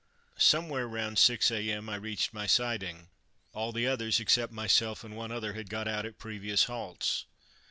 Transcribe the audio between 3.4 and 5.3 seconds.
All the others, except myself and